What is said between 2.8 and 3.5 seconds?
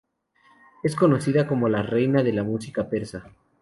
persa".